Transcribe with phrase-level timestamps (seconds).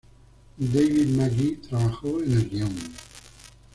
[0.57, 2.75] David Magee trabajó en el guion.